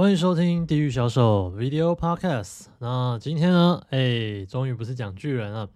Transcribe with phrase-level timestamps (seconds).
[0.00, 2.62] 欢迎收听《地狱小手 Video Podcast》。
[2.78, 5.68] 那今天呢，哎，终于不是讲巨人了，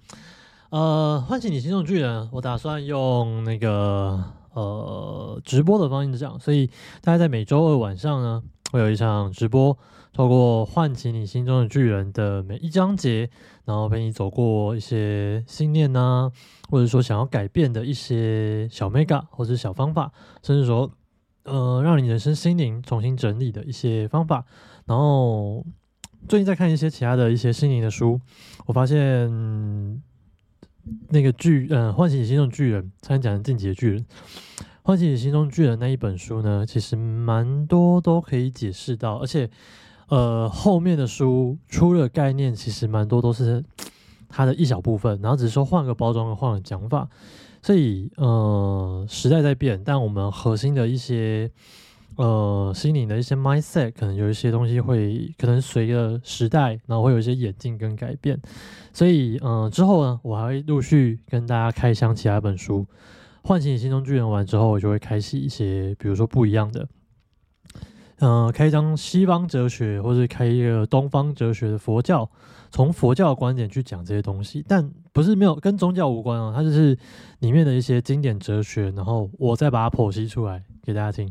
[0.70, 2.30] 呃，唤醒你心中巨人。
[2.32, 4.24] 我打算用那个
[4.54, 6.68] 呃直播的方式讲，所以
[7.02, 8.42] 大家在每周二晚上呢，
[8.72, 9.76] 会有一场直播，
[10.14, 13.28] 透过唤起你心中的巨人的每一章节，
[13.66, 16.32] 然后陪你走过一些信念呐，
[16.70, 20.10] 或者说想要改变的一些小 mega 或者小方法，
[20.42, 20.90] 甚至说。
[21.44, 24.44] 呃，让你人生心灵重新整理的一些方法。
[24.86, 25.64] 然后
[26.28, 28.20] 最近在看一些其他的一些心灵的书，
[28.66, 29.30] 我发现
[31.08, 34.06] 那个巨，呃，唤醒你心中巨人，才讲的晋级巨人，
[34.82, 39.50] 唤醒你心中巨人那一本书呢，其实蛮多都可以解释到，而且
[40.08, 43.64] 呃，后面的书出了概念，其实蛮多都是
[44.28, 47.08] 它的一小部分，然后只是说换个包装，换个讲法。
[47.64, 51.50] 所以，呃，时代在变，但我们核心的一些，
[52.16, 58.38] 呃，心灵的一些 mindset，可能有一些东西会，可能随着时代，然后会有一些演进跟改变。
[58.92, 62.86] 所以，嗯，之后呢，我还会陆续跟大家开箱其他本书，
[63.42, 66.86] 唤醒心中巨人完之后，我就会开启一些，比如说不一样的。
[68.18, 72.30] 嗯，开一张西方哲学，或者开一个东方哲学的佛教，
[72.74, 76.98] 从佛教的观点去讲这些东西，但不是没有跟宗教无关啊，它就是
[77.38, 81.24] 里面的一些经典哲学，然后我再把它剖析出来给大家听。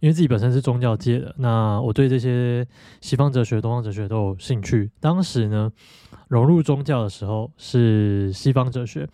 [0.00, 2.66] 因为自己本身是宗教界的，那我对这些
[3.00, 4.90] 西方哲学、东方哲学都有兴趣。
[5.00, 5.72] 当时呢，
[6.28, 9.08] 融入宗教的时候是西方哲学，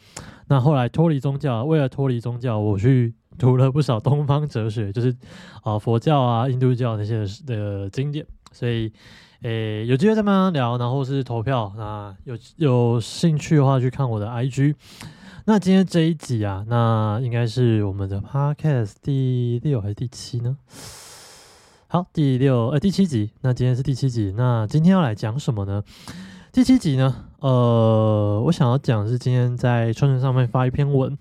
[0.49, 3.15] 那后来脱离宗教，为了脱离宗教，我去。
[3.39, 5.15] 读了不少东方哲学，就是
[5.63, 8.93] 啊佛教啊、印度教那些的经典，所以
[9.43, 11.73] 诶有机会再慢慢聊，然后是投票。
[11.77, 14.75] 那有有兴趣的话，去看我的 IG。
[15.45, 20.57] 那今天这一集啊，那应该是我们的 Podcast 第六还是第七呢？
[21.87, 23.31] 好，第六呃第七集。
[23.41, 24.35] 那今天是第七集。
[24.37, 25.83] 那今天要来讲什么呢？
[26.53, 27.27] 第七集呢？
[27.39, 31.17] 呃，我想要讲是今天在春城上面发一篇文。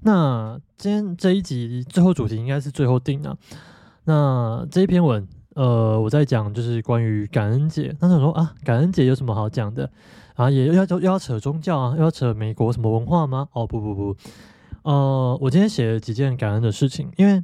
[0.00, 3.36] 那今天这一集最后主题应该是最后定了。
[4.04, 5.28] 那这一篇文，
[5.58, 7.92] 呃，我在讲就是关于感恩节。
[7.98, 9.90] 那想说啊，感恩节有什么好讲的？
[10.36, 13.48] 啊，也要要要扯宗教啊，要扯美国什么文化吗？
[13.50, 14.16] 哦，不不不，
[14.82, 17.42] 呃，我今天写了几件感恩的事情，因为，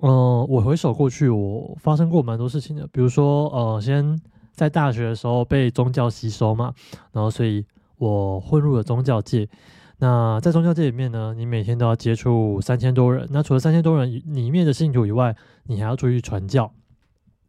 [0.00, 2.86] 呃，我回首过去，我发生过蛮多事情的。
[2.88, 4.20] 比如说，呃，先
[4.52, 6.74] 在大学的时候被宗教吸收嘛，
[7.12, 7.64] 然后所以
[7.96, 9.48] 我混入了宗教界。
[9.96, 13.26] 那在宗教界里面呢，你每天都要接触三千多人。
[13.30, 15.34] 那除了三千多人里面的信徒以外，
[15.64, 16.70] 你还要出去传教。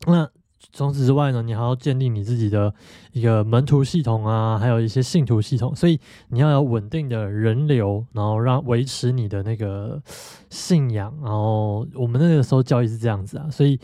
[0.06, 0.30] 那
[0.72, 2.74] 除此之外呢，你还要建立你自己的
[3.14, 5.76] 一个门徒系统啊，还有一些信徒系统。
[5.76, 6.00] 所以
[6.30, 10.02] 你要有稳定的人流，然后让维持你的那个
[10.50, 11.14] 信仰。
[11.24, 13.80] 然后我们那个时候教育是这样子啊，所以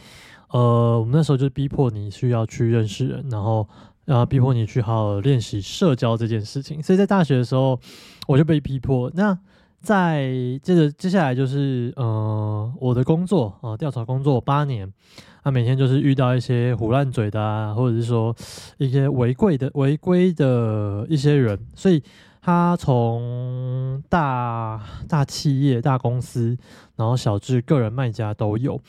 [0.50, 3.68] 呃，我们那时候就逼迫你需要去认识人，然后。
[4.06, 7.80] 然后逼迫你去好好练习社交这件事情，所以在大学的时候
[8.28, 9.10] 我就被逼迫。
[9.16, 9.40] 那
[9.84, 10.32] 在
[10.64, 14.92] 接着接下来就是呃我的工作啊，调查工作八年，
[15.44, 18.34] 他每天就是遇到一些胡烂嘴的啊，或者是说
[18.78, 22.02] 一些违规的违规的一些人，所以
[22.42, 26.58] 他从大大企业、大公司，
[26.96, 28.80] 然后小至个人卖家都有。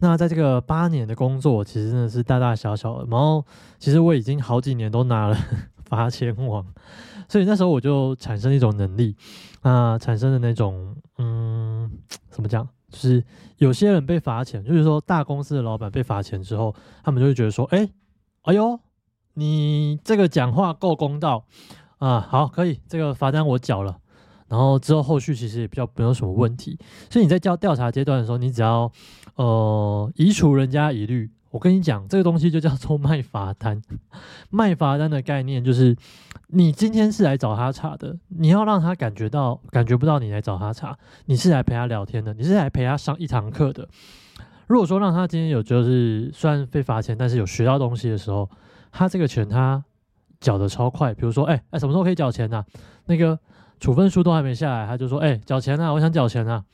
[0.00, 3.06] 那在这个八年的工作，其实真的是大大小小的。
[3.10, 3.42] 然后，
[3.78, 5.38] 其实我已经好几年都拿了
[5.86, 6.66] 罚钱王，
[7.28, 9.16] 所以那时候我就产生一种能力，
[9.62, 11.90] 啊，产生的那种，嗯，
[12.30, 12.68] 怎么讲？
[12.90, 13.24] 就是
[13.56, 17.88] 有些人被罚钱，就是说大公司的老板被罚钱之后，他们就会觉得说，哎，
[18.42, 18.78] 哎呦，
[19.34, 21.46] 你这个讲话够公道
[21.98, 23.98] 啊，好，可以，这个罚单我缴了。
[24.46, 26.78] 然后之后后续其实也比较没有什么问题，
[27.10, 28.92] 所以你在调调查阶段的时候，你只要
[29.36, 33.80] 呃移除人家疑虑，我跟你讲，这个东西就叫做卖罚单。
[34.50, 35.96] 卖罚单的概念就是，
[36.48, 43.88] 你今天是来找他查的，你要让他感觉到感觉不到你来找他查，你是来陪他聊天的，你是来陪他上一堂课的。
[44.66, 48.50] 如果说让他今天有就是虽然被罚钱，但是有学到东西的时候，
[48.90, 49.84] 他这个钱他
[50.40, 51.14] 缴的超快。
[51.14, 52.64] 比如说，哎哎，什么时候可以缴钱呢？
[53.06, 53.38] 那个。
[53.80, 56.64] 处分书都还没下来，他就说：“哎，缴钱啊，我想缴钱啊。”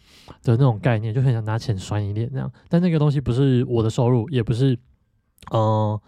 [0.44, 2.50] 的那种概念，就很想拿钱甩一脸这样。
[2.68, 4.78] 但那个东西不是我的收入，也不是，
[5.52, 5.98] 嗯，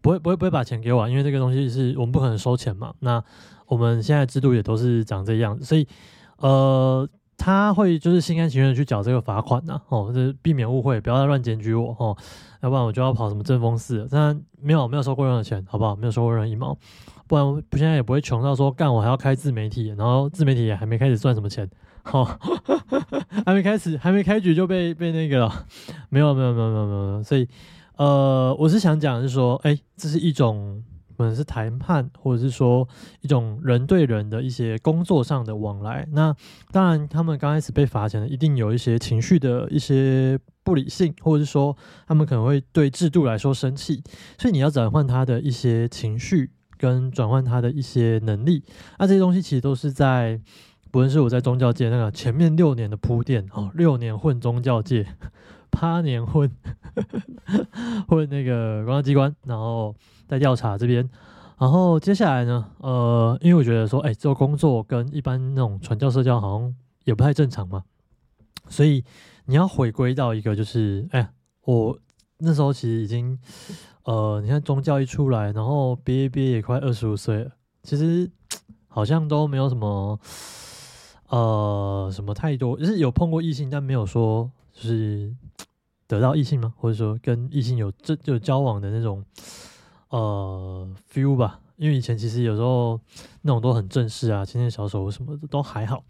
[0.00, 2.94] 不会不会不会把钱给我，因为这个东西是我们不可能收钱嘛。
[3.00, 3.22] 那
[3.66, 5.88] 我们现在制度也都是长这样，所以
[6.38, 12.16] 呃，他会就是心甘情愿去缴这个罚款呐，哦，就是避免误会，不要再乱检举我哦，
[12.60, 14.06] 要不然我就要跑什么正风寺。
[14.08, 15.96] 但没有没有收过任何钱，好不好？
[15.96, 16.78] 没有收过任何一毛。
[17.26, 21.68] 不然，不现在也不会穷到说干我还要开自媒体，然后自媒体也还没开始赚什么钱，
[22.02, 22.24] 好，
[23.46, 25.66] 还没开始，还没开局就被被那个了，
[26.10, 27.48] 没有没有没有没有没有，所以
[27.96, 30.82] 呃，我是想讲是说，哎，这是一种
[31.16, 32.86] 可能是谈判，或者是说
[33.20, 36.06] 一种人对人的一些工作上的往来。
[36.10, 36.34] 那
[36.72, 44.02] 当然，他们刚开始被罚钱的，一定有一些情绪的一些不理性，或者是说他们可能会对制度来说生气，
[44.36, 46.50] 所以你要转换他的一些情绪，
[46.84, 48.62] 跟转换他的一些能力。
[48.98, 50.40] 那这些东西其实都是在。
[50.90, 55.04] 不论是我在宗教界那个前面六年的铺垫哦，六年混宗教界，
[55.68, 56.48] 八年混
[58.06, 59.92] 混那个公安机关，然后
[60.28, 61.10] 在调查这边，
[61.58, 66.72] 然后接下来呢，呃，因为我觉得说，哎，做工作跟一般那种传教社交好像
[67.02, 67.82] 也不太正常嘛，
[68.68, 69.04] 所以
[69.46, 71.28] 你要回归到一个就是，哎，
[71.64, 71.98] 我
[72.38, 73.36] 那时候其实已经，
[74.04, 77.50] 呃，你看宗教一出来，然后憋一憋也快二十五岁了，
[77.82, 78.30] 其实
[78.88, 80.18] 好像都没有什么。
[81.30, 82.76] 呃，什么太多？
[82.76, 85.34] 就是有碰过异性，但没有说就是
[86.06, 86.72] 得到异性吗？
[86.76, 89.24] 或者说跟异性有这就交往的那种
[90.10, 91.58] 呃 feel 吧？
[91.76, 93.00] 因为以前其实有时候
[93.40, 96.04] 那种都很正式啊，牵牵小手什么的都还好。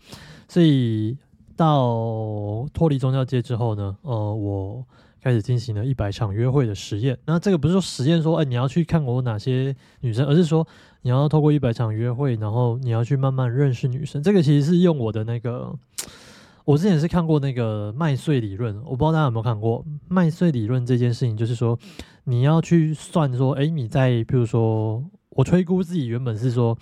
[0.46, 1.17] 所以
[1.56, 4.85] 到脱离宗教界之后呢，呃，我
[5.25, 7.19] 开始进行了一百场约会的实验。
[7.25, 10.67] 那这个不是说实验说，哎，你要去看过哪些女生，而是说。
[11.06, 14.23] 你要透过一百场约会，然后你要去慢慢认识女生。
[14.23, 15.71] 这个其实是用我的那个，
[16.65, 21.79] 我之前是看过那个麦穗理论，我不知道大家有没有看过麦穗理论这件事情，就是说
[22.25, 26.75] 你要去算说，哎，你在譬如说，我推估自己原本是说，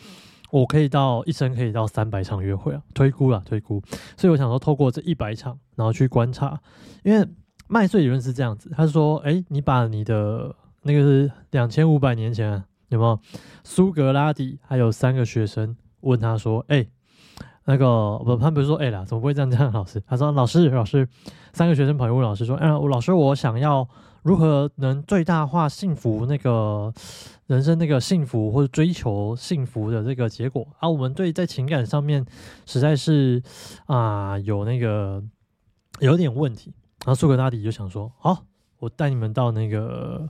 [0.52, 3.82] 我可以到一生可以到三百场约会啊，推估了推估，
[4.16, 6.60] 所以我想说透过这一百场，然后去观察，
[7.02, 7.26] 因为
[7.72, 12.62] 麦穗理论是这样子，他说，哎，你把你的那个是两千五百年前。
[12.88, 13.18] 有没有
[13.64, 14.58] 苏格拉底？
[14.60, 16.86] 还有三个学生问他说：“哎，
[17.64, 21.08] 那个不，他不是说哎啦，怎么会这样这样？”老师他说：“老师，老师，
[21.54, 23.88] 三个学生朋友问老师说：‘哎，老师，我想要
[24.22, 26.26] 如何能最大化幸福？
[26.26, 26.92] 那个
[27.46, 30.86] 人生那个幸福或者追求幸福的这个结果啊？
[30.86, 32.26] 我们对在情感上面
[32.66, 33.42] 实在是
[33.86, 35.24] 啊有那个
[36.00, 38.44] 有点问题。’然后苏格拉底就想说：‘好，
[38.78, 40.28] 我带你们到那个。’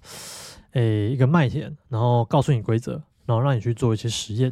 [0.72, 2.92] 诶，一个麦田，然后告诉你规则，
[3.26, 4.50] 然后让你去做一些实验，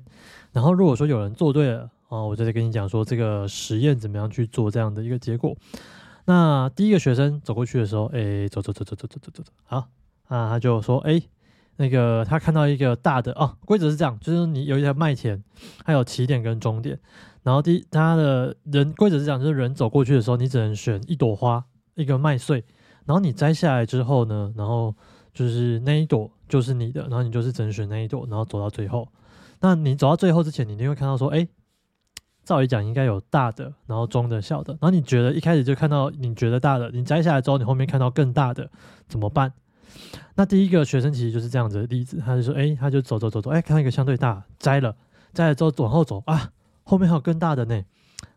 [0.53, 5.57] 然后如果说有人做对了啊，我就得跟你讲说这个实验怎么样去做这样的一个结果。
[6.27, 9.89] 那第一个学生走过去的时候，诶，走走走走走走走走走，好
[10.29, 11.23] 啊，他就说，诶，
[11.77, 15.43] 那个他看到一个大的哦，规则是这样，就是你有一条麦田，
[15.87, 17.01] 还有起点跟终点，
[17.43, 21.65] 然后第他的人规则是这样，就是人走过去的时候，你只能选一朵花，
[21.95, 22.65] 一个麦穗，
[23.05, 24.95] 然后你摘下来之后呢，然后。
[25.33, 29.09] 就是那一朵就是你的，然后你就是只能选那一朵，然后走到最后。
[29.61, 31.47] 那你走到最后之前，你一定会看到说，哎，
[32.43, 34.73] 照理讲应该有大的，然后中的、小的。
[34.73, 38.69] 然后你觉得一开始就看到你觉得大的，你摘下来之后，你后面看到更大的，
[39.07, 39.53] 怎么办？
[40.35, 44.97] 那第一个学生其实就是这样子的例子，他就说，哎，他就走走走走，哎，看到一个相对大，摘了，
[45.33, 46.51] 摘了之后往后走啊，
[46.83, 47.81] 后面还有更大的呢。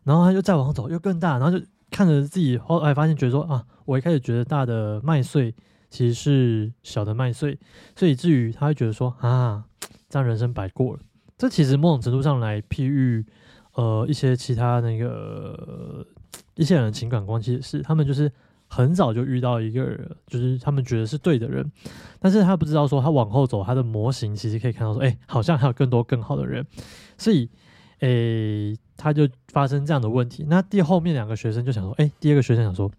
[0.04, 5.54] 然后他就再往后走，又更大，然后就看着自己后来发现，觉得说啊，我一开始觉得大的麦穗。
[5.90, 7.56] 其实是小的麦穗，
[7.94, 9.62] 所以至于他会觉得说啊，
[10.08, 11.00] 这样人生白过了。
[11.38, 13.24] 这其实某种程度上来譬喻，
[13.74, 16.04] 呃，一些其他那个
[16.56, 18.28] 一些人的情感关系是，他们就是
[18.66, 21.70] 很早就遇到一个人，就是他们觉得是对的人，
[22.18, 26.66] 但是他不知道说他往后走，他的模型其实可以看到说，哎，好像还有更多更好的人，
[27.16, 27.48] 所以，
[28.00, 30.44] 诶，他就发生这样的问题。
[30.48, 32.90] 那第后面两个学生就想说，哎，第二个学生想说，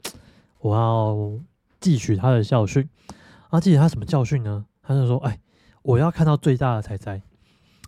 [0.60, 1.40] 我要。
[1.82, 2.90] 汲取他的教训，
[3.50, 4.66] 啊，汲取他什么教训呢？
[4.82, 5.40] 他就说：“哎，
[5.84, 7.22] 我要看到最大的才摘。”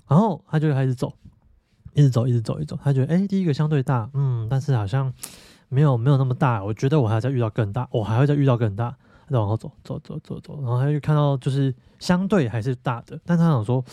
[0.07, 1.13] 然后他就开始走，
[1.95, 2.79] 一直走，一直走，一直走。
[2.83, 5.11] 他觉得：“哎，第一个相对大，嗯，但是好像
[5.67, 6.63] 没有没有那么大。
[6.63, 8.95] 我觉得我还要再遇到更大，我还会再遇到更大。”
[9.29, 13.83] 再往后走，走走走走，然后他就看到就是相对还是大的，但他想说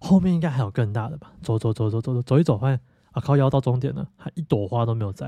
[0.00, 1.32] 后面应该还有更大的吧？
[1.42, 2.80] 走走走走走走，走一走，发现
[3.12, 5.26] 啊，靠腰到终点了，还一朵花都没有摘。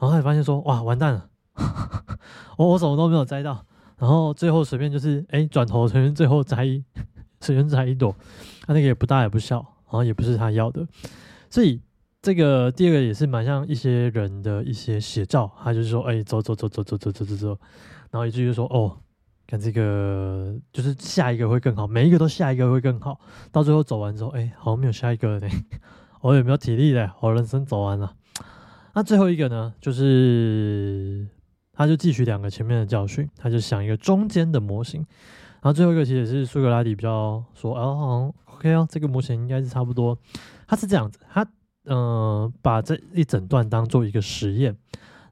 [0.00, 1.28] 然后他发现说：“哇，完蛋了。
[2.56, 3.64] ”我我什么都没有摘到，
[3.96, 6.64] 然后最后随便就是哎转头随便最后摘
[7.40, 8.14] 随便摘一朵，
[8.66, 10.86] 他那个也不大也不小，然后也不是他要的，
[11.50, 11.80] 所以
[12.22, 17.60] 这个第二个也是蛮像一些人的一些写照，他就是说哎走走走走走走走走走，
[18.10, 18.98] 然后一句就说哦
[19.46, 25.48] 看这个就是下一个会更好，每一个都下一个会更好，到最后走完之后哎好像没有下一个呢，
[26.20, 27.10] 我有没有体力嘞？
[27.20, 28.14] 我人生走完了，
[28.94, 31.28] 那最后一个呢就是。
[31.80, 35.00] 他就汲取两个前面的教训，他就想一个中间的模型，
[35.62, 40.18] 然后最后一个其实是苏格拉底比较说，哦，好像 OK 哦，这个模型应该是差不多。
[40.66, 41.46] 他是这样子，他
[41.84, 44.76] 嗯把这一整段当做一个实验，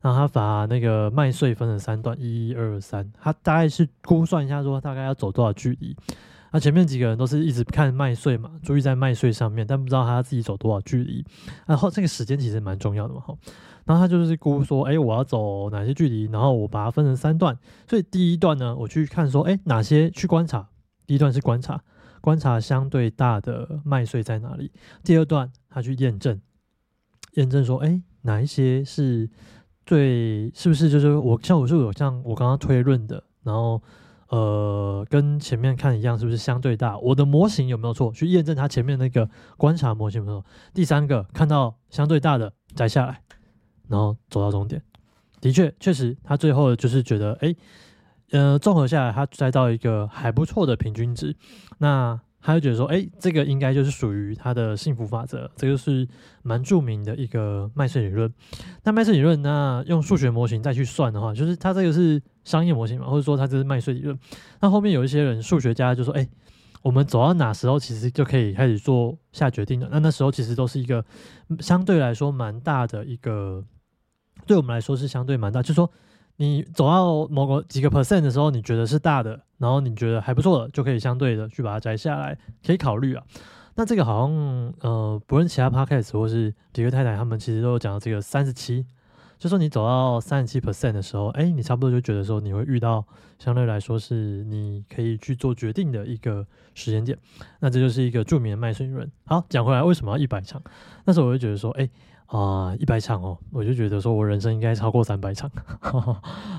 [0.06, 5.96] 然后他把那个麦穗分成三段，一、二、三，他大概是估算一下说大概要走多少距离。
[6.52, 11.24] 那前面几个人都是一直看麦穗嘛，注意在麦穗上面，但不知道他自己走多少距离。
[11.66, 13.36] 然后这个时间其实蛮重要的嘛，哈。
[13.84, 17.58] 然后他就是估说，哎，我要走哪些距离，然后我把它分成三段。
[17.90, 20.68] 所以第一段呢，我去看说，哎，哪些去观察。
[21.04, 21.82] 第一段是观察，
[22.20, 24.70] 观察相对大的麦穗在哪里。
[25.02, 26.40] 第二段他去验证，
[27.32, 29.28] 验证说，哎，哪一些是
[29.86, 33.80] 最是不是就是我像我是有像我刚刚推论的，然后。
[34.28, 36.98] 呃，跟前面看一样，是不是相对大？
[36.98, 38.10] 我的模型有没有错？
[38.10, 40.44] 去验证它前面那个观察模型有没有？
[40.74, 43.22] 第三个，看到相对大的摘下来，
[43.86, 44.82] 然后走到终点。
[45.40, 47.54] 的确，确实，他最后就是觉得，哎，
[48.32, 51.36] 呃，综合下来，他摘到一个还不错的平均值。
[51.78, 56.06] 那他就觉得说，哎，这个应该就是属于他的幸福法则，这个是
[56.42, 58.32] 蛮著名的一个麦穗理论。
[58.84, 64.16] 那麦穗理论，那用数学模型再去算的话，就是它这个是商业模型嘛，或者说它这是麦穗理论。
[64.60, 66.28] 那后面有一些人数学家就说，哎，
[66.82, 69.88] 我们走到哪时候其实就可以开始做下决定了。
[69.90, 71.04] 那那时候其实都是一个
[71.58, 73.64] 相对来说蛮大的一个，
[74.46, 75.90] 对我们来说是相对蛮大，就是说。
[76.38, 83.22] 你走到某个几个 percent 的时候，你觉得是大的，然后你觉得还不错的，就可以相对的去把它摘下来，可以考虑啊。
[83.74, 88.86] 那这个好像呃，不论其他 podcast 或是迪克太太，他们其实都有讲到这个三十七，
[89.38, 93.04] 就说你走到三十七 percent 的时候，哎，你差不多就觉得说你会遇到
[93.38, 97.16] 相对来说是你可以去做决定的一个时间点。
[97.60, 99.10] 那这就是一个著名的麦穗论。
[99.24, 100.62] 好，讲回来，为什么要一百场？
[101.04, 101.88] 那时候我就觉得说，哎。
[102.26, 105.48] 啊，一百场哦，我就觉得说我人生应该超过三百场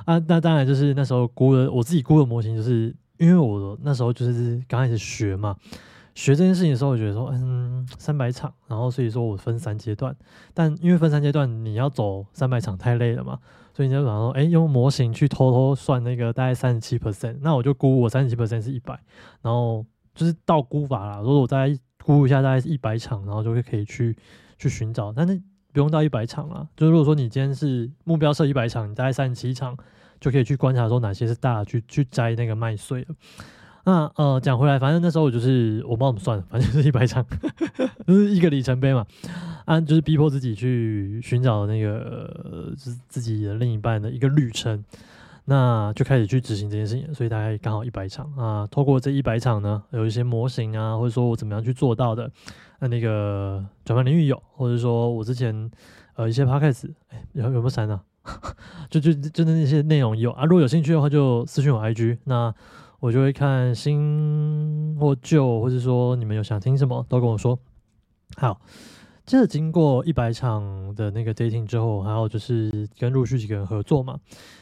[0.05, 0.17] 啊。
[0.25, 5.57] 那当然就是那时候估的，我自己估的模型，就是因为我那时候就是刚开始学嘛，
[6.17, 10.15] 学这件事情的时候，我觉得说，嗯，三百场，然后所以说我分三阶段，
[10.51, 13.37] 但因为分三阶段，你要走三百场太累了嘛，
[13.71, 18.99] 所以你就想说，哎，用模型去偷偷算那个大概三十七 percent，那我就估我三十七 percent 是一百，
[19.43, 24.17] 然后就是倒估法啦，如果我大概估一下，大概是一百场，然后就会可以去
[24.57, 25.39] 去寻找，但是。
[25.73, 29.77] 不用到一百场啊，就如果说你今天是目标设一百场，你大概三十七场
[30.19, 33.07] 就可以去观察说哪些是大，去去摘那个麦穗了。
[33.87, 37.25] 那呃讲回来，反正那时候我就是我帮我们算了，反正是一百场，
[38.05, 39.05] 就是一个里程碑嘛。
[39.63, 44.83] 啊，就是逼迫自己去寻找那个自自己的另一半的一个旅程。
[45.45, 48.67] 那就开始去执行这件事情，所以大概刚好一百场啊。
[48.69, 52.29] 透过这一百场呢，有一些模型啊，或者说我怎么样去做到的，
[52.79, 55.71] 那那个转换领域有，或者说我之前
[56.15, 58.01] 呃一些 podcast，哎有有没有删啊？
[58.91, 60.43] 就就就那些内容有啊。
[60.43, 62.53] 如果有兴趣的话，就私信我 IG，那
[62.99, 67.59] 我就会看新或旧，或者说你们有想听什么都跟我说。
[68.35, 68.61] 好。
[69.25, 74.17] 接着经过一百场的那个 dating 之后，还有就是跟陆续几个人合作嘛，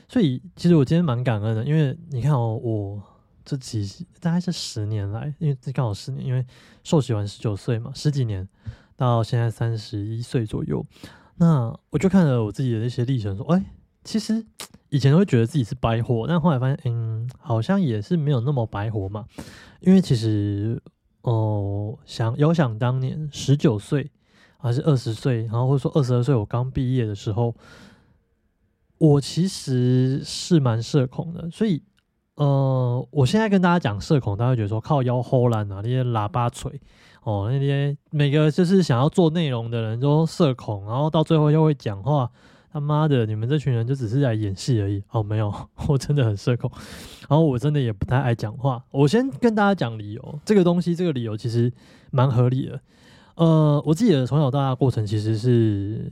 [0.09, 2.99] 所以其实我今天蛮感恩的，因为你看哦，我
[3.43, 6.43] 这几大概是十年来，因为这刚好十年，因为
[6.83, 8.49] 受洗完十九岁嘛，十几年
[8.95, 10.83] 到现在三十一岁左右，
[11.35, 13.63] 那我就看了我自己的那些历程，说，哎，
[14.03, 14.43] 其实
[14.89, 19.25] 以前会觉得自己是白活，但后来发现，嗯，好像也是没有那么白活嘛，
[19.79, 20.81] 因为其实
[21.21, 24.11] 哦，想遥想当年十九岁。
[24.57, 27.53] 还是二十岁，然后或者说二十二岁，我刚毕业的时候，
[28.97, 31.83] 我其实是蛮社恐的，所以
[32.33, 36.81] 呃，我现在跟大家讲社恐，大家觉得说靠腰吼烂啊，那些喇叭锤
[37.21, 42.31] 哦，那些每个就是想要做内容的人都社恐，然后到最后又会讲话，
[42.75, 45.49] 他妈的，你们这群人就只是在演戏而已哦，没有，
[45.87, 46.69] 我真的很社恐，
[47.21, 48.83] 然后我真的也不太爱讲话。
[48.91, 51.71] 我先跟大家讲理由，这个东西，这个理由其实
[52.11, 52.81] 蛮合理的。
[53.35, 56.11] 呃，我自己的从小到大过程，其实是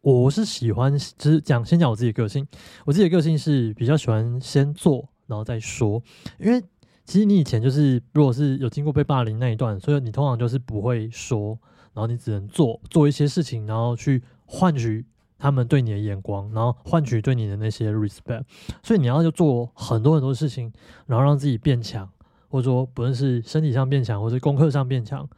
[0.00, 2.46] 我是喜欢，就是讲先讲我自己的个性。
[2.86, 6.02] 我自己的个性是比较喜欢先做，然后再说。
[6.40, 6.62] 因为
[7.04, 11.58] 其实你以前就是，如果是有经过被霸凌那一段，所以你通常就是不会说，
[11.92, 15.04] 然后你只能做做一些事情，然后去换取
[15.44, 18.44] 他们对你的眼光，然后换取对你的那些 respect。
[18.82, 20.72] 所以你要就做很多很多事情，
[21.04, 22.08] 然后让自己变强，
[22.48, 25.28] 或者说不论是身体上变强，或者功课上变强。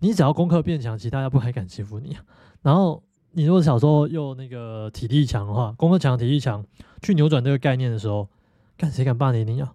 [0.00, 2.18] 你只要功课变强，其实大家不还敢欺负你。
[2.60, 6.62] 然后你如果小时候又那个体力强的话，功课强、体力强，
[7.00, 8.28] 去扭转这个概念的时候，
[8.76, 9.72] 看谁敢霸凌你啊？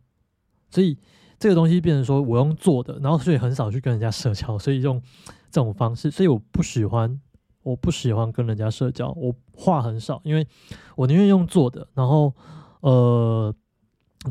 [0.70, 0.96] 所以
[1.40, 5.02] 这个东西变成说我用做的，然后所以很少去跟人家社交，所以用
[5.50, 6.12] 这种方式。
[6.12, 7.20] 所以我不喜欢，
[7.64, 10.48] 我不喜欢跟人家社交，我话很少，因为
[10.96, 12.34] 我宁愿用做的，然后
[12.82, 13.54] 呃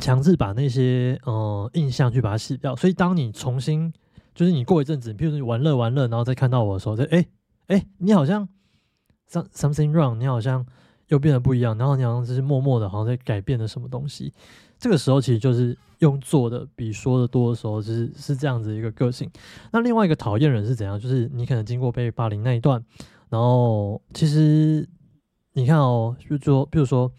[0.00, 2.74] 强制把那些呃印象去把它洗掉。
[2.76, 3.92] 所以当你重新
[4.34, 7.26] 就是你过一阵子，譬如说你玩乐玩乐，然后再看到我的时候，就哎
[7.66, 8.48] 哎，你好像
[9.30, 10.66] some something wrong，你好像
[11.08, 14.32] 又变得不一样，然后你好像就是默默的，好像在改变了什么东西。
[14.78, 19.30] 这个时候其实就是用做的比说的多的时候，就是是这样子一个个性。
[19.70, 20.98] 那另外一个讨厌人是怎样？
[20.98, 22.82] 就是你可能经过被霸凌那一段，
[23.30, 24.86] 然后其实
[25.54, 27.10] 你看哦，就说比如说，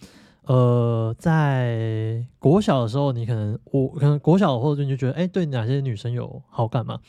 [0.43, 6.99] 呃，在国小的时候，你可能我可能国小或者你就觉得，哎，对哪些女生有好感嘛？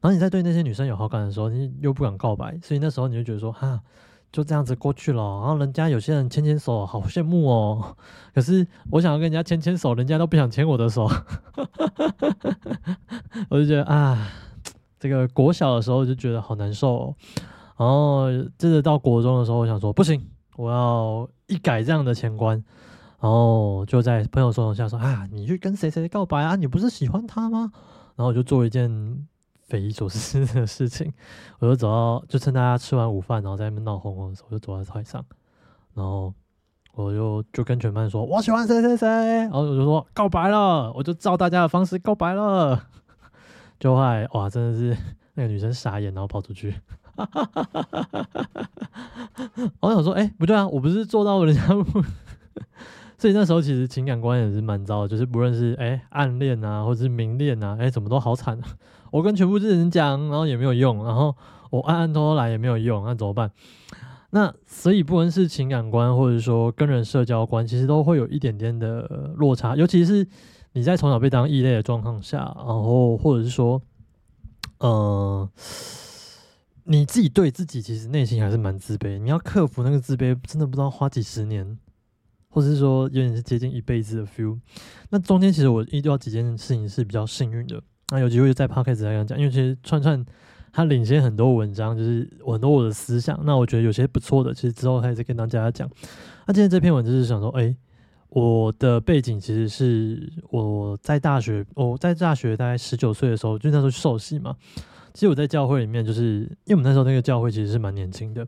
[0.00, 3.80] 然后你在对那些女生有好感的时候，你又不敢告白，所以那时候你就觉得说，哈。
[4.32, 7.96] 就这样子过去了，然后人家有些人牵牵手，好羡慕哦。
[8.32, 11.10] 可是我想要跟人家牵牵手，人家都不想牵我的手，
[13.50, 14.28] 我就觉得啊，
[15.00, 16.96] 这个国小的时候就觉得好难受。
[16.96, 17.16] 哦。
[17.80, 22.62] 然后接着到国中的时候，我想说不行，我要一改这样的前观。
[23.18, 26.56] 然后就在朋友怂恿下说啊，你去跟谁谁告白啊？
[26.56, 27.72] 你不是喜欢他吗？
[28.16, 29.26] 然后我就做一件。
[29.70, 31.12] 匪夷所思的事情，
[31.60, 35.24] 我就走到，就趁大家吃完午饭，然后在那边闹哄哄的时候，我就走在台上，
[35.94, 36.34] 然后
[36.94, 42.82] 我就就跟全班说，我喜欢谁谁谁，然后我就说告白了，我就照大家的方式告白了，
[43.78, 44.96] 就来哇，真的是
[45.34, 46.74] 那个女生傻眼，然后跑出去，
[49.80, 51.62] 我想说，哎，不对啊，我不是做到人家。
[53.18, 58.64] 所以那时候其实情感观也是蛮糟的，就是不论是哎暗恋啊，或者是明恋啊，哎怎么都好惨啊！
[59.12, 61.36] 我跟全部的人讲，然后也没有用，然后
[61.68, 63.50] 我暗暗偷偷来也没有用，那怎么办？
[64.30, 69.02] 那所以不论是情感观，或者说跟人社交观，其实都会有一点点的
[69.36, 70.26] 落差，尤其是
[70.72, 73.82] 你在从小被当异类的状况下，然后或者是说，
[74.78, 75.46] 嗯，
[76.90, 81.78] 你自己对自己其实内心还是蛮自卑，你要克服那个自卑，真的不知道花几十年。
[82.52, 84.58] 或者是说有点是接近一辈子的 feel，
[85.10, 90.26] 那中间其实我遇到几件事情是比较幸运的，那有机会就在 podcast 再跟讲，因为其实串串
[90.72, 95.88] 他领先很多文章，就是很多我的思想，那我觉得有些不错的，其实之后还是跟大家讲。
[96.44, 97.72] 那今天这篇文就是想说，哎，
[98.30, 104.56] 我的背景其实是我在大学，我在大学大概十九岁的时候，就那时候受洗嘛。
[105.14, 108.46] 其实我在教会里面，就是因为我们那时候那个教会其实是蛮年轻的，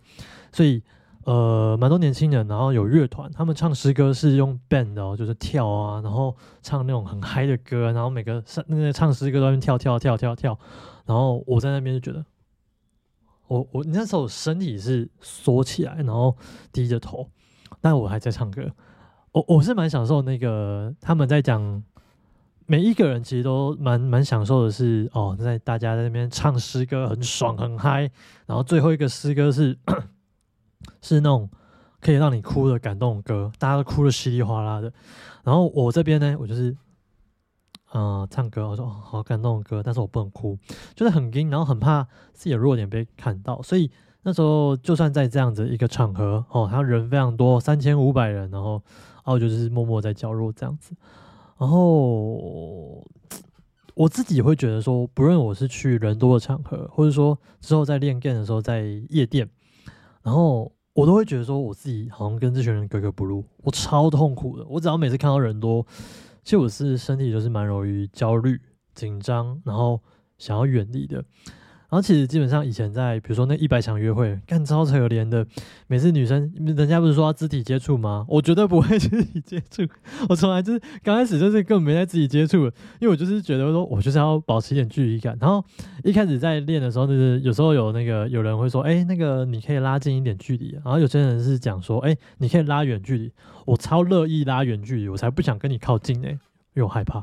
[0.53, 0.83] 所以。
[1.25, 10.59] 呃，蛮多年轻人，然后有乐团，他们唱诗歌是用 band 哦，就是跳啊，然后唱那种很嗨的歌，然后每个那个唱诗歌都在跳跳跳跳跳，
[11.07, 12.27] 然后我在那边就觉得，
[13.47, 16.37] 我我那时候身体是缩起来，然后
[16.73, 17.29] 低着头，
[17.81, 18.69] 但我还在唱歌，
[19.31, 21.85] 我我是蛮享受那个他们在讲，
[22.67, 28.11] 每一个人其实都蛮蛮享受的是哦，在大家在那边唱诗歌很爽很嗨，
[28.47, 29.79] 然后最后一个诗歌是。
[31.01, 31.49] 是那种
[32.01, 34.93] 可以让你哭的感动歌，大家都哭的稀里哗啦的。
[35.45, 36.77] 然后我这边呢，我就是，
[37.95, 40.59] 嗯，唱歌，我说好感动的歌，但是我不能哭，
[40.95, 43.63] 就是很惊，然后很怕自己的弱点被看到。
[43.63, 43.89] 所以
[44.23, 50.95] 那时候就算在这样子一个场合，哦，他人非常多，三千五百人，然后，然后就是默默在较弱这样子。
[51.63, 53.07] 然后
[53.95, 59.49] 我自己会觉得说，不论我是去人多的场合，或者说之后在练 game 的时候，在夜店，
[60.23, 60.73] 然后。
[60.95, 64.67] 我都会觉得说，我自己好像跟这群人格格不入，我超痛苦的。
[64.69, 65.87] 我只要每次看到人多，
[66.45, 68.61] 其实我是身体就是蛮容易焦虑、
[68.95, 69.99] 紧张，然后
[70.37, 71.25] 想要远离的。
[71.93, 75.47] 然后其实基本上以前在比如说那一百场约会，干超可怜的。
[75.89, 78.25] 每次女生人家不是说要肢体接触吗？
[78.31, 79.83] 我绝对不会 肢体接触，
[80.27, 82.65] 我从来就是刚开始就是根本没在肢体接触，
[82.99, 85.37] 因为我就是觉得说我就是要保持一点距离感。
[85.39, 85.63] 然后
[86.03, 90.71] 一开始在练的时候，就是有时候有那个有人会说，哎，那个你可以拉近一点距离。
[90.83, 93.31] 然后有些人是讲说，哎，你可以拉远距离。
[93.67, 96.39] 我超乐意拉远距离，我才不想跟你靠近呢，因
[96.77, 97.23] 为我害怕。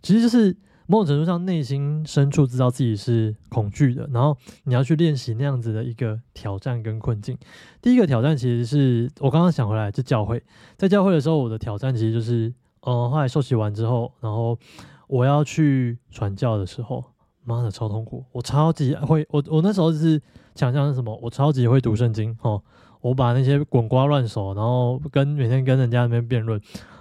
[0.00, 0.56] 其实就是。
[0.90, 7.38] 某种程度上，内心深处知道自己是恐惧的，然后你要去练习那样子的一个挑战跟困境。
[7.80, 10.42] 第一个挑战其实是我刚刚想回来，就教会，
[10.76, 14.58] 在教会的时候，我的挑战其实就是，呃，后来受洗完之后，然后
[15.06, 17.04] 我要去传教的时候，
[17.44, 20.20] 妈的超痛苦，我超级会，我我那时候是
[20.56, 22.60] 想象是什么，我超级会读圣经哦，
[23.00, 26.60] 我把那些滚瓜烂熟，然后跟每天跟人家那边辩论。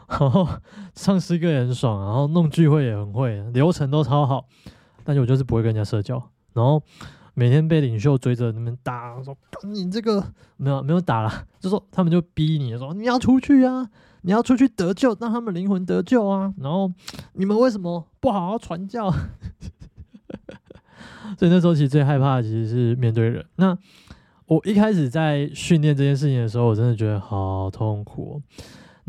[0.10, 0.48] 然后
[0.94, 4.46] 唱诗歌也很爽，然后弄聚会也很会，流程都超好。
[5.04, 6.22] 但是我就是不会跟人家社交，
[6.54, 6.82] 然后
[7.34, 10.24] 每天被领袖追着那边打，说你这个
[10.58, 13.90] 没有没有打了，就说他们就逼你说你要出去啊，
[14.22, 16.54] 你要出去得救，让他们灵魂得救啊。
[16.58, 16.92] 然后
[17.34, 19.10] 你们为什么不好好传教？
[21.38, 23.46] 所以那时候其实最害怕的其实是面对人。
[23.56, 23.78] 那
[24.48, 28.42] 我一开始在训练这件事情的时候，我真的觉得好痛苦。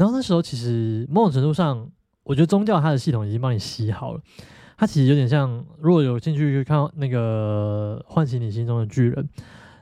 [0.00, 1.86] 然后那时候其实某种程度上，
[2.22, 4.20] 我觉得宗教它的系统已经帮你洗好了。
[4.78, 9.28] 它其实有点像，如果有兴趣去看那个唤醒你心中的巨人，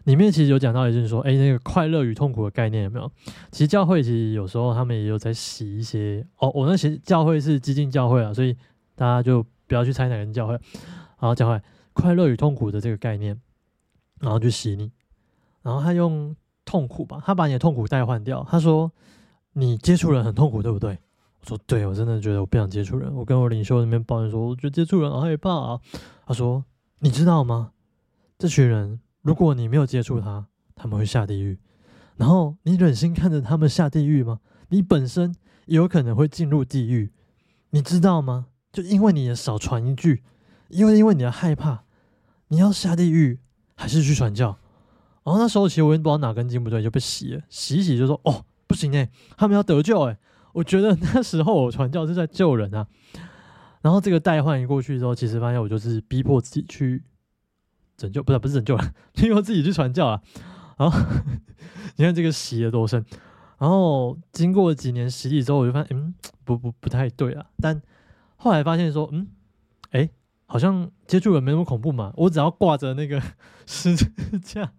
[0.07, 3.09] 里面其实有讲到，也就是说，哎，那个快乐与痛苦的概念有没有？
[3.53, 6.51] 其实教会其实有时候他们也有在洗一些哦。
[6.53, 8.57] 我那些教会是激进教会啊，所以
[8.97, 10.55] 大家就不要去猜哪个教会。
[10.55, 13.41] 然后教会快乐与痛苦的这个概念，
[14.19, 14.91] 然后去洗你。
[15.63, 18.45] 然后他用痛苦吧，他把你的痛苦代换掉。
[18.51, 18.91] 他说
[19.59, 20.97] 你接触人很痛苦，对不对？
[21.41, 23.13] 我说对，我真的觉得我不想接触人。
[23.13, 25.81] 我跟我领袖那边抱怨说，我觉得接触人好害怕啊。
[26.27, 26.65] 他说
[27.01, 27.73] 你知道吗？
[28.39, 29.01] 这群人。
[29.23, 31.59] 如果你没有接触他，他们会下地狱。
[32.17, 34.39] 然后你忍心看着他们下地狱吗？
[34.69, 35.35] 你本身
[35.67, 37.13] 也有可能会进入地狱，
[37.71, 38.47] 你知道吗？
[38.73, 40.23] 就因为你也少传一句，
[40.69, 41.83] 因为因为你的害怕，
[42.47, 43.41] 你要下地狱
[43.75, 44.57] 还是去传教？
[45.25, 48.45] 然后那时候其实我也不知道哪根筋不对，就被洗了，洗洗就说哦
[48.79, 50.17] 行哎，他们要得救哎。
[50.53, 52.87] 我觉得那时候我传教是在救人啊。
[53.83, 57.03] 然后这个代换一过去之后，其实发现我就是逼迫自己去。
[57.97, 60.23] 拯救不是不是拯救了，因为自己去传教啊。
[60.77, 60.97] 然后
[61.97, 63.05] 你看这个洗了多深。
[63.59, 66.15] 然后经过几年洗礼之后，我就发现，嗯，
[66.45, 67.47] 不不不太对啊。
[67.61, 67.83] 但
[68.37, 69.27] 后来发现说，嗯，
[69.91, 70.09] 哎，
[70.47, 72.13] 好像接触人没那么恐怖嘛。
[72.19, 73.21] 我只要挂着那个
[73.67, 74.07] 十字
[74.45, 74.73] 架，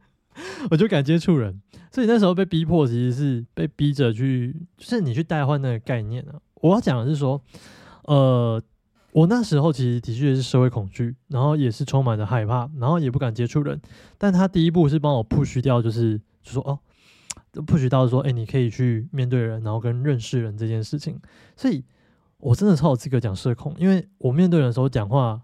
[0.71, 1.61] 我就敢接触人。
[1.91, 6.35] 所以那时候被逼迫，其实是被逼着去，就是你去代换那个概念啊。
[6.55, 7.41] 我要讲的是说，
[8.03, 8.61] 呃。
[9.11, 13.81] 我那时候其实的确是社会恐惧，然后也是充满着害怕，然后也不敢接触人。
[14.19, 16.77] 但他第一步是帮我 push 掉，就是就说哦
[17.65, 21.19] ，push 到说，哎，你可以去面对人，然后跟认识人这件事情。
[21.57, 21.83] 所以
[22.37, 25.41] 我真的超有资格讲社恐，因为我面对人的时候讲话，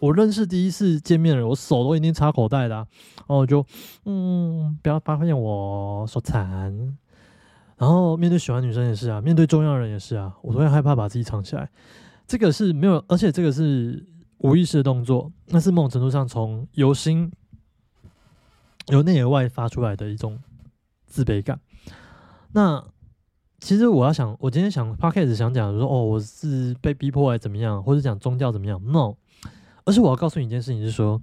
[0.00, 3.64] 我认识第一次见面的人，我手都一定插口袋的，然后我就
[4.04, 6.96] 嗯，不要发现我手残。
[7.76, 11.70] 然后面对喜欢女生也是啊，面对重要人也是啊，我都会害怕把自己藏起来。
[12.26, 14.06] 这个是没有，而且这个是
[14.38, 17.32] 无意识的动作，那是某种程度上从由心
[18.88, 20.38] 由内而外发出来的一种
[21.06, 21.58] 自卑感。
[22.52, 22.84] 那
[23.60, 29.16] 其实我要想，我今天想 p o d c a s 想讲说，哦，我是被逼迫还怎么样，或者讲宗教怎么样？No，
[29.84, 31.20] 而是我要告诉你一件事情，是说，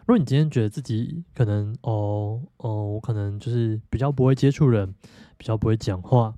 [0.00, 4.94] 如果你今天觉得自己可能，哦哦，我可能就是比较不会接触人，
[5.36, 6.34] 比较不会讲话，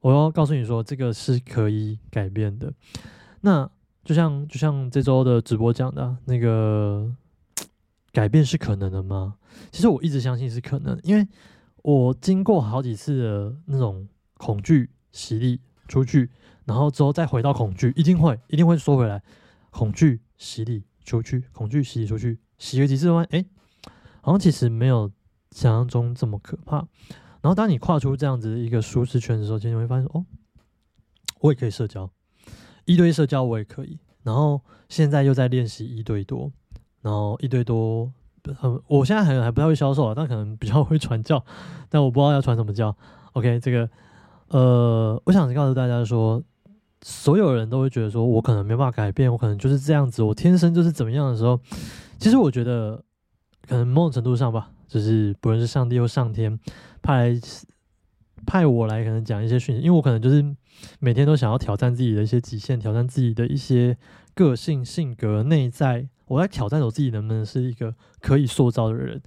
[0.00, 2.72] 我要告诉你说，这个是可以改变的。
[3.40, 3.70] 那
[4.04, 7.10] 就像就像这周的直播讲的那个
[8.12, 9.36] 改变是可能的吗？
[9.70, 11.26] 其实我一直相信是可能，因为
[11.82, 16.30] 我经过好几次的那种恐惧洗礼出去，
[16.64, 19.22] 然后之后再回到恐惧，一定会一定会缩回来。
[19.70, 23.44] 恐惧洗礼出去，恐惧洗出去，洗了几次完，哎，
[24.20, 25.10] 好像其实没有
[25.50, 26.78] 想象中这么可怕。
[27.40, 30.24] 然后当你跨出这样子一个舒适圈的时候，其实你会发现，哦，
[31.40, 32.10] 我也可以社交。
[32.86, 36.50] 一对一社交我也可以，然后现在又在练习一对多，
[37.02, 38.10] 然后一对多，
[38.56, 41.44] 很，我现在还还不太会销售啊，但可能比较会传教，
[41.88, 42.96] 但我不知道要传什么教。
[43.32, 43.90] OK，这个，
[44.48, 46.42] 呃，我想告诉大家说，
[47.06, 51.60] 所有人都会觉得说我可能没办法改变，我可能就是这样子，我天生就是怎么样的时候，
[52.18, 53.04] 其实我觉得，
[53.68, 56.58] 可能某种程度上吧，就是不论是上帝或上天
[57.02, 57.40] 派来。
[58.46, 60.44] 派我来可能讲一些讯息，因为我可能就是
[60.98, 63.96] 每天都想要挑战自己的一些极限，挑战自己的一些
[64.34, 66.06] 个性、性格、内在。
[66.26, 69.22] 我在挑战我自己能不能是一个可以塑造的人。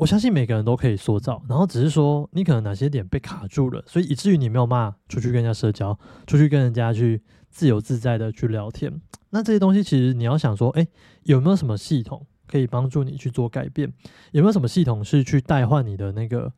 [0.00, 8.98] 我相信每个人都可以塑造，然后只是说你可能哪些点被卡住了，所以以至于你没有骂出去跟人家社交，出去跟人家去自由自在的去聊天。
[9.28, 10.86] 那这些东西其实你要想说，哎，
[11.24, 13.92] 有没有什么系统可以帮助你去做改变？
[14.32, 16.50] 有没有什么系统是去代换你的那个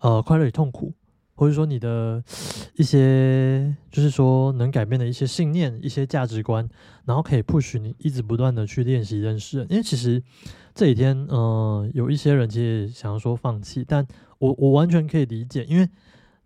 [0.00, 0.94] 呃快乐与痛苦？
[1.36, 2.20] 或者说你的
[2.76, 6.68] 一些，就是说能改变的一些信念、一些价值观，
[7.04, 9.64] 然后可以 push 你一直不断的去练习认识。
[9.70, 10.20] 因为其实
[10.74, 14.04] 这几天，嗯，有一些人其实想要说放弃，但
[14.38, 15.88] 我我完全可以理解，因为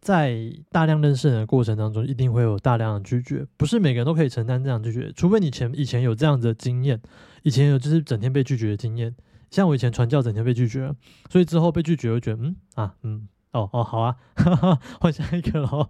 [0.01, 7.01] 在大量认识人的过程当中，一定会有大量的拒绝，不是每个人都可以承担这样拒绝，除非你前以前有这样子的经验，
[7.43, 9.15] 以前有就是整天被拒绝的经验，
[9.51, 10.93] 像我以前传教整天被拒绝，
[11.31, 13.29] 所以之后被拒绝，我觉得嗯啊嗯。
[13.53, 14.17] 哦哦，好啊，
[15.01, 15.89] 换下一个喽，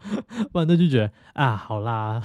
[0.50, 2.22] 不然就拒绝啊，好啦。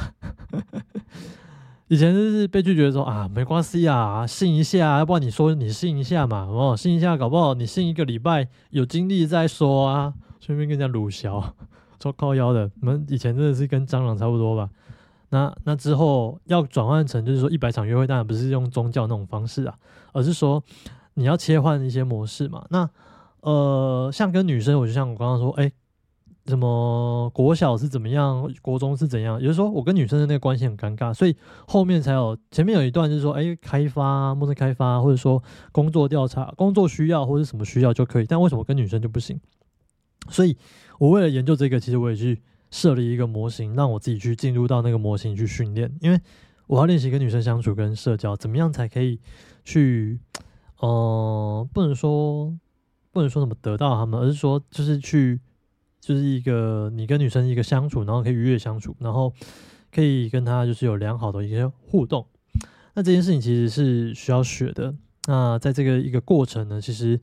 [1.88, 11.54] 以前就是被拒绝说啊，没关系啊，信一下，要不然你说你信一下嘛，哦，信一下，搞不好你信一个礼拜有精力再说啊，顺便跟人家鲁小，
[12.00, 14.70] 做靠腰的，我们以前真的是跟蟑螂差不多吧？
[15.30, 19.76] 那那之后要转换成就是说一百场约会，当然不是用宗教那种方式啊，
[20.14, 20.64] 而是说
[21.16, 22.90] 你要切换一些模式嘛，那。
[23.46, 25.72] 呃，像跟女生，我就像我刚刚说，哎，
[26.48, 39.40] 什么国小是怎么样，国中是怎样，也就是说我跟女生的那个关系很尴尬，所以后面才有前面有一段就是说，哎，开发，陌生开发，或者说工作调查，工作需要或者什么需要就可以，但为什么跟女生就不行？
[40.30, 40.58] 所以
[40.98, 46.20] 我为了研究这个，其实我也去设立一个模型，让我自己去进入到那个模型去训练，因为
[46.66, 49.20] 我要练习跟女生相处跟社交，怎么样才可以
[49.64, 50.20] 去，
[50.80, 52.52] 呃，不能说
[53.16, 55.40] 不能说什么得到他们，而是说就是去。
[56.02, 59.34] 就是一个你跟女生一个相处，然后可以愉悦相处，然后
[59.92, 62.28] 可以跟她就是有良好的一些互动。
[62.94, 64.94] 那这件事情其实是需要学的。
[65.26, 67.20] 那在这个一个过程呢，其实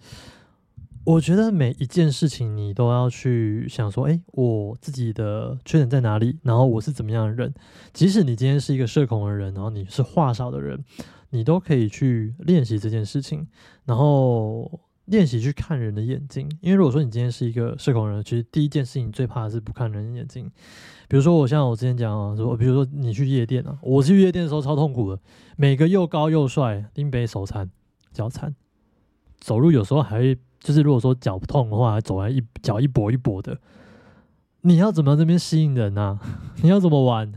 [1.04, 6.40] 我觉得每一件事情你都要去想说，哎，我自己的缺点在哪里？
[6.42, 7.54] 然后我是怎么样的人？
[7.92, 10.84] 即使你今天是一个社恐的人，然后你是话少的人，
[11.30, 13.46] 你都可以去练习这件事情，
[13.84, 14.80] 然后。
[15.12, 20.50] 练习去看人的眼睛，因为如果说你今天是一个社恐人，其实第一件事情最怕的是不看人的眼睛。
[21.06, 25.20] 比如说，我像我之前讲啊，说，比如说你去夜店啊，我去夜店的时候超痛苦的，
[25.56, 27.70] 每个又高又帅，拎杯手残
[28.10, 28.54] 脚残，
[29.38, 33.58] 走路有时候还会就是如果说脚痛的话，走来一脚一跛一跛的。
[34.62, 36.18] 你要怎么这边吸引人啊？
[36.62, 37.30] 你要怎么玩？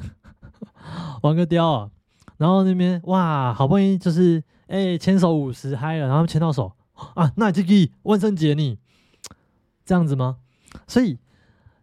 [1.24, 1.90] 玩个雕啊？
[2.38, 6.72] 然后那边哇，好不容易就是哎牵手五十嗨了，然后牵到手。
[6.96, 8.80] 啊，那这个万圣节你
[9.86, 10.38] 这样子吗？
[10.88, 11.20] 所以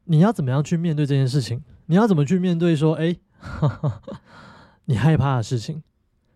[0.04, 1.62] 你要怎么样去面对这件事情？
[1.86, 3.16] 你要怎么去面对说，哎，
[4.86, 5.82] 你害怕的事情？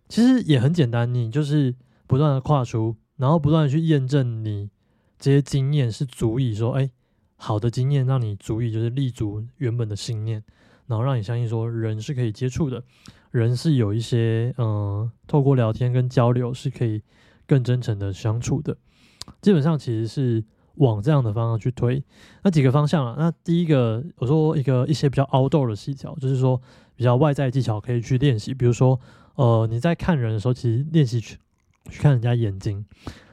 [0.09, 1.75] 其实也很简单，你就是
[2.07, 4.71] 不断的跨出，然后不断的去验证你
[5.19, 6.91] 这些经验是足以说，哎，
[7.37, 10.45] 好的经验让你足以就是立足原本的信念，
[10.87, 12.85] 然后让你相信说人是可以接触的，
[13.31, 17.03] 人是有一些嗯，透过聊天跟交流是可以。
[17.47, 18.77] 更真诚的相处的，
[19.41, 22.03] 基本上其实是往这样的方向去推。
[22.43, 26.61] 那几个方向啊，那第一个我说一个一些比较 outdoor 的技巧，就是说
[26.95, 28.53] 比较外在技巧可以去练习。
[28.53, 28.99] 比如说，
[29.37, 31.39] 呃，你在看人的时候，其实练习去
[31.91, 32.85] 去看人家眼睛。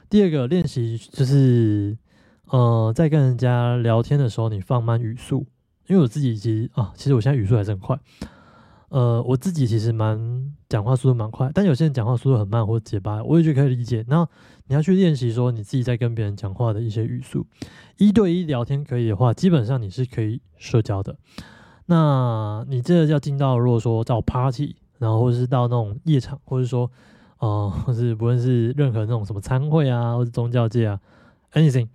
[0.08, 1.98] 第二个练习就是，
[2.46, 5.46] 呃，在跟人家聊天的时候，你放慢语速，
[5.88, 7.98] 因为我自己其实啊，其实我现在语速还是很快。
[8.94, 14.04] 呃，我自己其实蛮讲话速度蛮快，但有些人讲话速度很慢或者结巴，我也觉得可以理解。
[14.06, 14.30] 然后
[14.68, 17.44] 你要去练习说你自己在跟别人讲话的一些语速，
[17.96, 21.16] 一对一聊天可以的话，基本上你是可以社交的。
[21.86, 26.88] 那你这要进到如果说到 party，然后或者是到那种夜场，或者说
[27.38, 31.00] 呃，或是不论是任何那种什么餐会啊，或者宗教界啊
[31.54, 31.88] ，anything，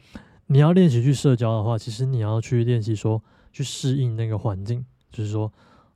[0.47, 5.49] 你要练习去社交的话，其实你要去练习说去适应那个环境，就是说。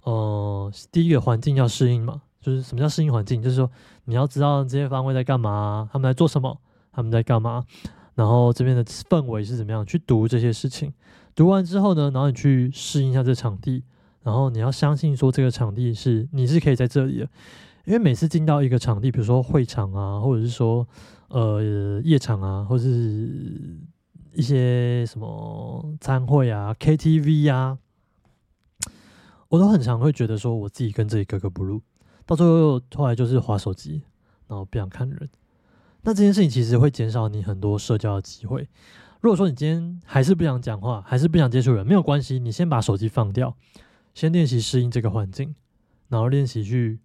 [0.04, 3.42] 呃，第一个环境要适应嘛，就是什么叫适应环境？
[3.42, 3.70] 就是说
[4.06, 6.60] 你要知道这些方位在干嘛，他们在做什么，
[6.92, 7.64] 他们在干嘛，
[8.16, 10.94] 然后这边的氛围是怎么样，去读这些事情。
[11.34, 13.84] 读完之后呢，然后你去适应一下这场地，
[14.24, 17.30] 然后你要相信说这个场地是你是可以在这里的，
[17.86, 20.86] 因为每次进到一个场地，比如说会场啊，或者是说
[21.30, 23.80] 呃夜场啊，或者是
[24.34, 27.78] 一些什么餐会啊、KTV 啊。
[29.54, 31.80] 我都很常会觉得说，我自己跟这里格格不入，
[32.26, 34.02] 到最后后来就是划手机，
[34.48, 35.30] 然后不想看人。
[36.02, 38.68] 那这件事情其实会减少你很多社交的机会。
[39.22, 43.56] 如果说你今天还是不想讲话，还是不想接触人，没有关系，你先把手机放掉，
[44.16, 45.54] 先练习适应这个环境，
[46.08, 47.00] 然后练习去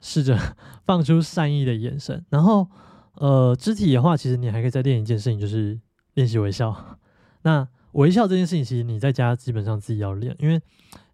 [0.00, 0.38] 试着
[0.86, 2.24] 放出善意的眼神。
[2.30, 2.70] 然后，
[3.16, 5.78] 呃，肢体的话，其实你还可以再练一件事情，就是
[6.14, 6.98] 练习微笑。
[7.44, 10.58] 那微笑这件事情，其实你在家基本上自己要练，因为。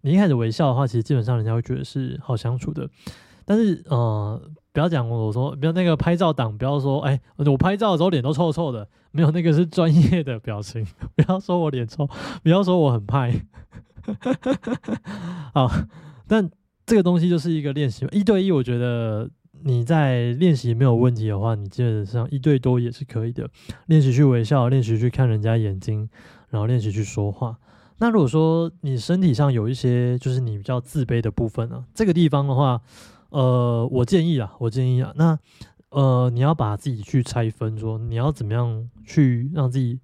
[0.02, 2.88] 你一开始微笑的话，其实基本上人家会觉得是好相处的。
[3.44, 4.40] 但是，呃，
[4.72, 10.86] 不要讲我说，不要那个拍照党，不要说，哎，我拍照的时候脸都臭臭的，没有那个是专业的表情。
[11.16, 12.06] 不要说我脸臭，
[12.42, 13.34] 不要说我很拍。
[15.54, 15.70] 好，
[16.26, 16.50] 但
[16.84, 18.06] 这个东西就是一个练习。
[18.12, 19.30] 一对一，我觉得
[19.64, 23.48] 你在练习没有问题的话，你基本上一对多也是可以的。
[23.86, 26.08] 练习去微笑，练习去看人家眼睛，
[26.50, 27.56] 然后练习去说话。
[28.00, 32.80] 那如果说你身体上有一些就是你比较自卑的部分呢，这个地方的话，
[33.30, 35.36] 呃，我建议啊，我建议啊，那
[35.90, 39.98] 呃，你要把自己去拆分，说你要怎么样去让自己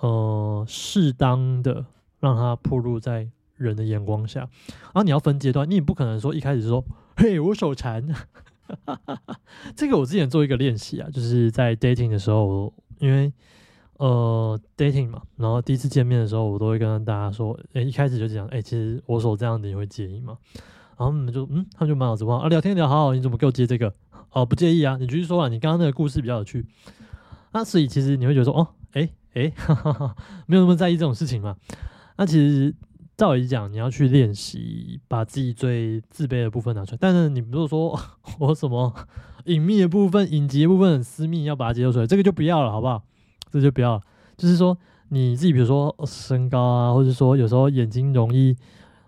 [0.00, 1.86] 呃适当的
[2.18, 3.26] 让它暴露在
[3.56, 6.84] 人的眼光下，然后你要分阶段，你也不可能说一开始说，
[7.16, 8.06] 嘿，我手残，
[9.74, 13.32] 这个我之前做一个练习啊，就是在 dating 的时候，因为。
[14.00, 20.38] 呃，dating 嘛，然后第一次见面的时候，我都会跟大家说，哎，一开始就讲，哎，其实我手这样子你会介意吗？
[20.96, 23.92] 然后他们就，嗯，他就蛮好直话啊，聊天聊好好，你怎么给我接这个？
[24.32, 26.64] 哦，不介意啊，你继续说啊，你刚刚那个故事比较有趣。
[27.52, 29.52] 那所以其实你会觉得说，哦，哎哎，
[30.48, 31.56] 没有那么在意这种事情嘛？
[32.16, 32.74] 那其实
[33.18, 36.98] 照理讲，你要去练习把自己最自卑的部分拿出来。
[36.98, 38.00] 但是你如果说
[38.38, 38.94] 我什么
[39.44, 43.04] 隐秘的部分、隐疾的部分私密，要把它揭露出来，这个就不要了，好不好？
[43.50, 44.00] 这就不要。
[44.36, 44.76] 就是说
[45.08, 48.56] 你自己，比如说身高啊，或者说有时候眼睛容易，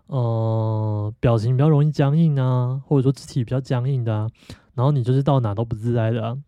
[0.07, 4.31] 呃，表情比较容易僵硬啊，或者说肢体比较僵硬的啊，
[4.75, 6.39] 然后你就是到哪都不自在的啊，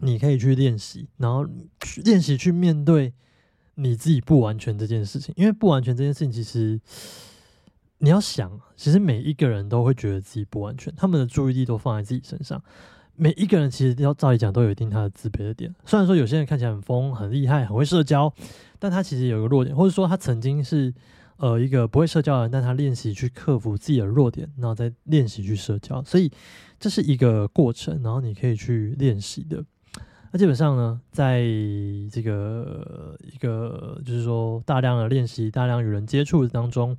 [0.00, 1.46] 你可以去练习，然后
[1.80, 3.14] 去练习去面对。
[3.74, 6.78] 你自己不完全这件事情，因为不完全这件事情，其实
[7.98, 12.62] 你要想，其实每一个人都会觉得自己不完全，他们的注意力都放在自己身上。
[13.22, 15.72] 每一个人其实要照理讲都有一定他的自卑的点。
[15.84, 18.34] 虽然说有些人看起来很疯、很厉害、很会社交，
[18.80, 20.92] 但他其实有个弱点，或者说他曾经是
[21.36, 26.02] 呃一个不会社交的人，但他练习去克服自己的弱点，然后再练习去社交。
[26.02, 26.28] 所以
[26.80, 29.62] 这是一个过程，然后你可以去练习的。
[30.32, 31.44] 那基本上呢，在
[32.10, 36.96] 这个一个就是说大量的练习、大量与人接触当中，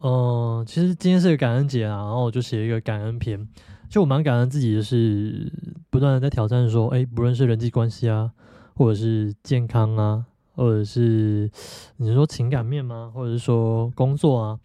[0.00, 3.46] 嗯，其实今天是个感恩节啊，然后我就写一个感恩篇。
[3.88, 5.52] 就我蛮感恩自己，就是
[5.90, 8.30] 不断的在挑战说，哎，不论是人际关系啊，
[8.74, 10.24] 或者是健康啊，
[10.54, 11.50] 或者是
[11.96, 13.10] 你说情感面吗？
[13.14, 14.58] 或者是说工作啊，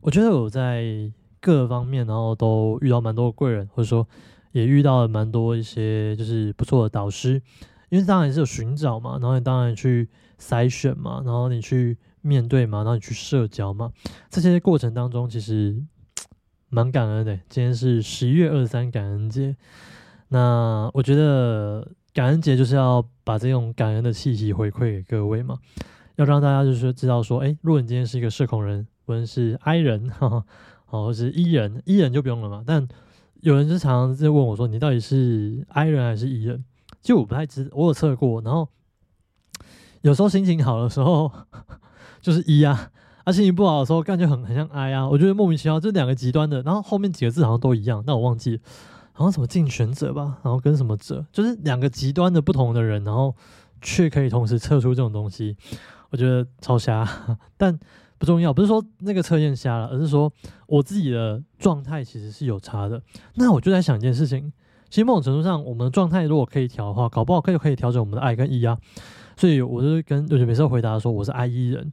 [0.00, 1.10] 我觉得我在
[1.40, 4.06] 各方面，然后都遇到蛮多贵人，或者说。
[4.52, 7.40] 也遇到了蛮多一些就是不错的导师，
[7.90, 10.08] 因为当然是有寻找嘛，然后你当然去
[10.40, 13.92] 筛选嘛，然后你去面对嘛，然后你去社交嘛，
[14.30, 15.80] 这些过程当中其实
[16.68, 17.38] 蛮感恩的。
[17.48, 19.56] 今天是十一月二十三感恩节，
[20.28, 25.58] 那我觉得感恩节就是要把这种感恩的气息回馈给各位嘛，
[26.16, 30.44] 要让大家就是知道说，哎，如果你今天是一个社恐人，无论是 I 人，哈，
[30.90, 32.86] 哦，或是 E 人，E 人就不用了嘛，但
[33.40, 36.64] 有人就常常在问我说：“你到底是 I 人还是 E 人？”
[37.00, 38.42] 就我不太知，我有测过。
[38.42, 38.68] 然后
[40.02, 41.30] 有时候心情好的时候
[42.20, 42.90] 就是 E 啊，
[43.28, 45.06] 啊心情不好的时候感觉很很像 I 啊。
[45.06, 46.62] 我觉得莫名其妙，这两个极端的。
[46.62, 48.58] 然后后面几个字好像都一样，但我忘记，
[49.12, 53.36] 好像什么竞选者吧，然后跟什么者，就是两个极端的不同的人，然后
[53.82, 55.54] 却可以同时测出这种东西，
[56.08, 57.06] 我觉得超瞎。
[57.58, 57.78] 但
[58.16, 60.32] 不重要，不是说那个测验瞎了，而是说
[60.66, 63.02] 我自己的状态其实是有差的。
[63.34, 64.50] 那我就在想一件事情，
[64.88, 68.78] 其实某种程度上，我们的状态如果可以调的话，搞不好可以可以调整我们的爱跟 E 啊。
[69.36, 71.92] 所以我就跟就是每次回答说我是 I E 人，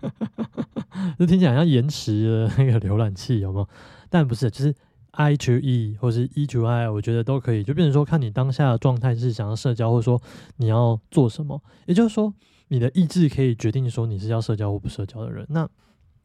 [1.18, 3.68] 就听起来像延迟的那个浏览器，有没有？
[4.08, 4.74] 但不是，就是
[5.12, 7.62] I to E 或是 E to I，我觉得都可以。
[7.64, 10.20] 就变成说，看你当下的状态是想要社交，或者说
[10.56, 12.32] 你要做什么，也就是说。
[12.72, 15.44] 你的意志可以决定说你是要社交或不社交的人。
[15.48, 15.68] 那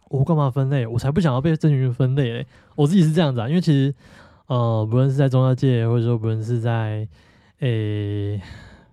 [0.09, 0.85] 我干嘛分类？
[0.85, 2.45] 我才不想要被这群人分类嘞！
[2.75, 3.91] 我自己是这样子啊，因为其实
[4.45, 7.07] 呃，不论是在中药界，或者说不论是在
[7.61, 8.39] 诶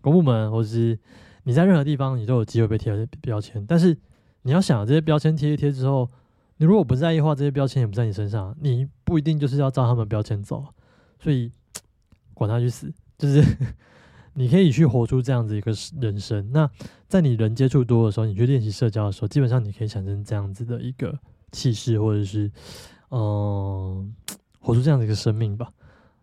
[0.00, 0.98] 公部门，或者是
[1.42, 3.62] 你在任何地方，你都有机会被贴标签。
[3.68, 3.94] 但是
[4.42, 6.10] 你要想，这些标签贴一贴之后，
[6.58, 10.66] 你如果不在意的话，这些标签也不在你身上，你不一定就是要照他们标签走。
[11.18, 11.52] 所以
[12.34, 13.42] 管他去死，就是。
[14.34, 16.52] 你可以去活出这样子一个人生。
[16.52, 16.66] 那
[17.06, 21.18] 在你人接触多的时候，你去练习社交的时候，基本上你可以产生这样子的一个
[21.50, 22.50] 气势，或者是
[23.10, 24.14] 嗯，
[24.58, 25.68] 活出这样子一个生命吧。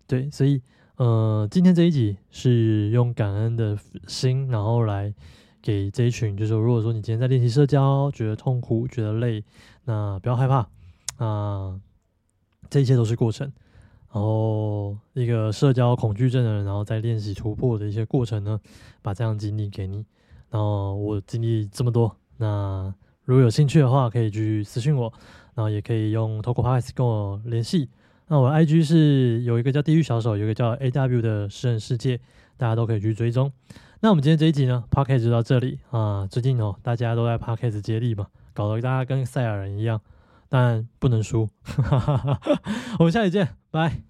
[0.08, 0.60] 对，所以
[0.96, 3.78] 呃，今天这一集是用感恩的
[4.08, 5.14] 心，然后来
[5.62, 9.44] 给这一群，就是如果说你今天在练习社交，觉得痛苦，觉得累，
[9.86, 10.68] 那不要害怕
[11.18, 11.80] 啊，
[12.70, 13.52] 这一切都是过程。
[14.12, 18.60] 然后一个社交恐惧症的人，然后在练习突破的一些过程呢，
[19.02, 20.06] 把这样经历给你。
[20.50, 22.92] 然后我经历这么多，那
[23.24, 25.14] 如果有兴趣的话，可以去私信我，
[25.54, 27.88] 然后也可以用 t o k o p a s 跟我联系。
[28.28, 32.20] 那我的 IG 是有一个叫地狱小手，有一个叫 AW 的诗人世界，
[32.58, 33.52] 大家都可以去追踪。
[34.02, 36.26] 那我们今天这一集呢 p o c k e t 就到这里啊。
[36.28, 40.00] 最近哦，大家都在 p o c k e t 接力嘛，搞得大家跟赛亚人一样。
[40.52, 41.48] 但不能输，
[42.98, 44.02] 我们下期见，拜。